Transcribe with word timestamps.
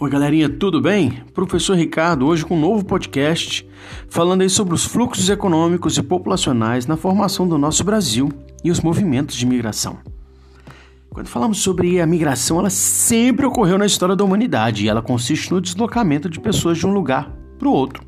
Oi, 0.00 0.08
galerinha, 0.08 0.48
tudo 0.48 0.80
bem? 0.80 1.24
Professor 1.34 1.76
Ricardo, 1.76 2.24
hoje 2.24 2.44
com 2.44 2.56
um 2.56 2.60
novo 2.60 2.84
podcast 2.84 3.68
falando 4.08 4.42
aí 4.42 4.48
sobre 4.48 4.72
os 4.72 4.84
fluxos 4.84 5.28
econômicos 5.28 5.98
e 5.98 6.02
populacionais 6.04 6.86
na 6.86 6.96
formação 6.96 7.48
do 7.48 7.58
nosso 7.58 7.82
Brasil 7.82 8.30
e 8.62 8.70
os 8.70 8.80
movimentos 8.80 9.34
de 9.34 9.44
migração. 9.44 9.98
Quando 11.10 11.26
falamos 11.26 11.58
sobre 11.58 12.00
a 12.00 12.06
migração, 12.06 12.60
ela 12.60 12.70
sempre 12.70 13.44
ocorreu 13.44 13.76
na 13.76 13.86
história 13.86 14.14
da 14.14 14.22
humanidade 14.22 14.84
e 14.84 14.88
ela 14.88 15.02
consiste 15.02 15.50
no 15.50 15.60
deslocamento 15.60 16.30
de 16.30 16.38
pessoas 16.38 16.78
de 16.78 16.86
um 16.86 16.92
lugar 16.92 17.36
para 17.58 17.66
o 17.66 17.72
outro. 17.72 18.04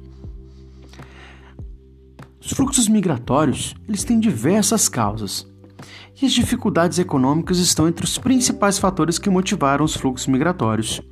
Os 2.40 2.52
fluxos 2.52 2.86
migratórios, 2.86 3.74
eles 3.88 4.04
têm 4.04 4.20
diversas 4.20 4.88
causas. 4.88 5.44
E 6.22 6.24
as 6.24 6.30
dificuldades 6.32 7.00
econômicas 7.00 7.58
estão 7.58 7.88
entre 7.88 8.04
os 8.04 8.16
principais 8.16 8.78
fatores 8.78 9.18
que 9.18 9.28
motivaram 9.28 9.84
os 9.84 9.96
fluxos 9.96 10.28
migratórios. 10.28 11.02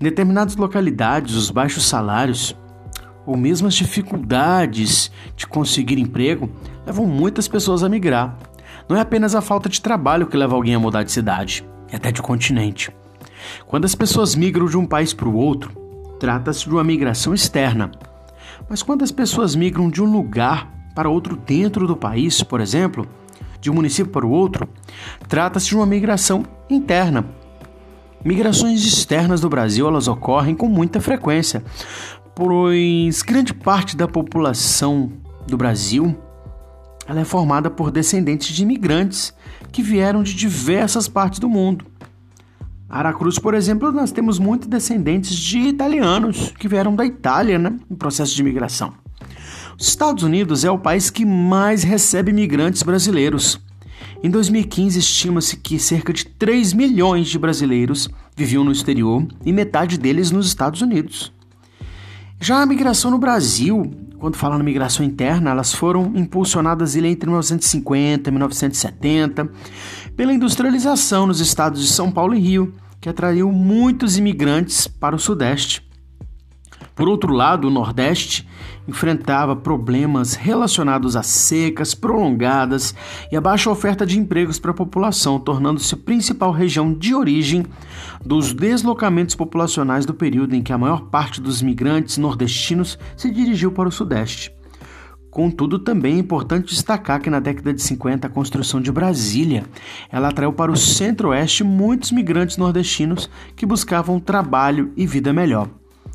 Em 0.00 0.04
determinadas 0.04 0.56
localidades, 0.56 1.34
os 1.34 1.50
baixos 1.50 1.86
salários 1.86 2.56
ou 3.24 3.36
mesmo 3.36 3.68
as 3.68 3.74
dificuldades 3.74 5.10
de 5.36 5.46
conseguir 5.46 5.98
emprego 5.98 6.50
levam 6.84 7.06
muitas 7.06 7.46
pessoas 7.46 7.82
a 7.82 7.88
migrar. 7.88 8.36
Não 8.88 8.96
é 8.96 9.00
apenas 9.00 9.34
a 9.34 9.40
falta 9.40 9.68
de 9.68 9.80
trabalho 9.80 10.26
que 10.26 10.36
leva 10.36 10.54
alguém 10.54 10.74
a 10.74 10.80
mudar 10.80 11.02
de 11.02 11.12
cidade, 11.12 11.64
e 11.92 11.96
até 11.96 12.10
de 12.10 12.20
continente. 12.20 12.90
Quando 13.66 13.84
as 13.84 13.94
pessoas 13.94 14.34
migram 14.34 14.66
de 14.66 14.76
um 14.76 14.86
país 14.86 15.14
para 15.14 15.28
o 15.28 15.36
outro, 15.36 15.70
trata-se 16.18 16.64
de 16.64 16.70
uma 16.70 16.84
migração 16.84 17.32
externa. 17.32 17.90
Mas 18.68 18.82
quando 18.82 19.02
as 19.02 19.12
pessoas 19.12 19.54
migram 19.54 19.88
de 19.88 20.02
um 20.02 20.10
lugar 20.10 20.70
para 20.94 21.08
outro 21.08 21.36
dentro 21.36 21.86
do 21.86 21.96
país, 21.96 22.42
por 22.42 22.60
exemplo, 22.60 23.06
de 23.60 23.70
um 23.70 23.74
município 23.74 24.12
para 24.12 24.26
o 24.26 24.30
outro, 24.30 24.68
trata-se 25.28 25.68
de 25.68 25.76
uma 25.76 25.86
migração 25.86 26.44
interna 26.68 27.24
Migrações 28.24 28.84
externas 28.84 29.40
do 29.40 29.48
Brasil 29.48 29.86
elas 29.86 30.06
ocorrem 30.06 30.54
com 30.54 30.68
muita 30.68 31.00
frequência, 31.00 31.64
pois 32.34 33.22
grande 33.22 33.52
parte 33.52 33.96
da 33.96 34.06
população 34.06 35.12
do 35.46 35.56
Brasil 35.56 36.16
ela 37.06 37.20
é 37.20 37.24
formada 37.24 37.68
por 37.68 37.90
descendentes 37.90 38.54
de 38.54 38.62
imigrantes 38.62 39.34
que 39.72 39.82
vieram 39.82 40.22
de 40.22 40.34
diversas 40.34 41.08
partes 41.08 41.40
do 41.40 41.48
mundo. 41.48 41.84
Aracruz, 42.88 43.38
por 43.38 43.54
exemplo, 43.54 43.90
nós 43.90 44.12
temos 44.12 44.38
muitos 44.38 44.68
descendentes 44.68 45.34
de 45.34 45.58
italianos 45.58 46.52
que 46.58 46.68
vieram 46.68 46.94
da 46.94 47.04
Itália 47.04 47.58
né, 47.58 47.76
no 47.88 47.96
processo 47.96 48.34
de 48.34 48.42
imigração. 48.42 48.92
Os 49.78 49.88
Estados 49.88 50.22
Unidos 50.22 50.64
é 50.64 50.70
o 50.70 50.78
país 50.78 51.10
que 51.10 51.24
mais 51.24 51.82
recebe 51.82 52.30
imigrantes 52.30 52.82
brasileiros. 52.82 53.58
Em 54.22 54.30
2015, 54.30 55.00
estima-se 55.00 55.56
que 55.56 55.80
cerca 55.80 56.12
de 56.12 56.24
3 56.24 56.74
milhões 56.74 57.26
de 57.26 57.36
brasileiros 57.36 58.08
viviam 58.36 58.62
no 58.62 58.70
exterior 58.70 59.26
e 59.44 59.52
metade 59.52 59.98
deles 59.98 60.30
nos 60.30 60.46
Estados 60.46 60.80
Unidos. 60.80 61.32
Já 62.40 62.62
a 62.62 62.66
migração 62.66 63.10
no 63.10 63.18
Brasil, 63.18 63.82
quando 64.20 64.36
falando 64.36 64.62
migração 64.62 65.04
interna, 65.04 65.50
elas 65.50 65.74
foram 65.74 66.12
impulsionadas 66.14 66.94
entre 66.94 67.28
1950 67.28 68.30
e 68.30 68.32
1970 68.32 69.50
pela 70.16 70.32
industrialização 70.32 71.26
nos 71.26 71.40
estados 71.40 71.80
de 71.80 71.88
São 71.88 72.12
Paulo 72.12 72.36
e 72.36 72.38
Rio, 72.38 72.72
que 73.00 73.08
atraiu 73.08 73.50
muitos 73.50 74.16
imigrantes 74.16 74.86
para 74.86 75.16
o 75.16 75.18
Sudeste. 75.18 75.82
Por 76.94 77.08
outro 77.08 77.32
lado, 77.32 77.68
o 77.68 77.70
Nordeste 77.70 78.46
enfrentava 78.86 79.56
problemas 79.56 80.34
relacionados 80.34 81.16
a 81.16 81.22
secas 81.22 81.94
prolongadas 81.94 82.94
e 83.30 83.36
a 83.36 83.40
baixa 83.40 83.70
oferta 83.70 84.04
de 84.04 84.18
empregos 84.18 84.58
para 84.58 84.72
a 84.72 84.74
população, 84.74 85.38
tornando-se 85.38 85.96
principal 85.96 86.50
região 86.50 86.92
de 86.92 87.14
origem 87.14 87.64
dos 88.24 88.52
deslocamentos 88.52 89.34
populacionais 89.34 90.04
do 90.04 90.12
período 90.12 90.54
em 90.54 90.62
que 90.62 90.72
a 90.72 90.78
maior 90.78 91.02
parte 91.02 91.40
dos 91.40 91.62
migrantes 91.62 92.18
nordestinos 92.18 92.98
se 93.16 93.30
dirigiu 93.30 93.72
para 93.72 93.88
o 93.88 93.92
Sudeste. 93.92 94.52
Contudo, 95.30 95.78
também 95.78 96.16
é 96.16 96.18
importante 96.18 96.74
destacar 96.74 97.18
que 97.18 97.30
na 97.30 97.40
década 97.40 97.72
de 97.72 97.80
50 97.80 98.26
a 98.26 98.30
construção 98.30 98.82
de 98.82 98.92
Brasília, 98.92 99.64
ela 100.10 100.28
atraiu 100.28 100.52
para 100.52 100.70
o 100.70 100.76
centro-oeste 100.76 101.64
muitos 101.64 102.12
migrantes 102.12 102.58
nordestinos 102.58 103.30
que 103.56 103.64
buscavam 103.64 104.20
trabalho 104.20 104.92
e 104.94 105.06
vida 105.06 105.32
melhor 105.32 105.70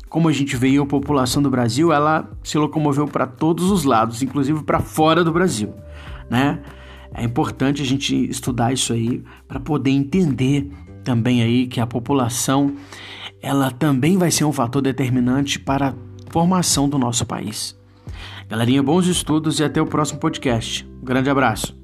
como 0.08 0.28
a 0.28 0.32
gente 0.32 0.56
veio 0.56 0.82
a 0.82 0.86
população 0.86 1.42
do 1.42 1.50
Brasil, 1.50 1.92
ela 1.92 2.30
se 2.42 2.56
locomoveu 2.58 3.06
para 3.06 3.26
todos 3.26 3.70
os 3.70 3.84
lados, 3.84 4.22
inclusive 4.22 4.62
para 4.62 4.80
fora 4.80 5.22
do 5.22 5.32
Brasil, 5.32 5.74
né? 6.30 6.60
É 7.14 7.24
importante 7.24 7.80
a 7.82 7.84
gente 7.84 8.14
estudar 8.28 8.72
isso 8.72 8.92
aí 8.92 9.22
para 9.46 9.58
poder 9.58 9.90
entender 9.90 10.70
também 11.02 11.42
aí 11.42 11.66
que 11.66 11.80
a 11.80 11.86
população 11.86 12.74
ela 13.40 13.70
também 13.70 14.18
vai 14.18 14.30
ser 14.30 14.44
um 14.44 14.52
fator 14.52 14.82
determinante 14.82 15.58
para 15.58 15.90
a 15.90 15.94
formação 16.30 16.88
do 16.88 16.98
nosso 16.98 17.24
país. 17.24 17.78
Galerinha, 18.48 18.82
bons 18.82 19.06
estudos 19.06 19.60
e 19.60 19.64
até 19.64 19.80
o 19.80 19.86
próximo 19.86 20.18
podcast. 20.18 20.88
Um 21.00 21.04
grande 21.04 21.30
abraço. 21.30 21.77